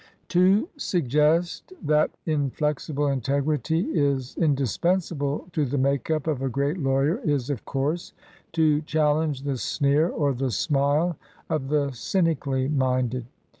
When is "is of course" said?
7.19-8.11